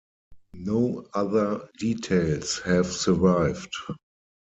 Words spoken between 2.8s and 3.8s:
survived.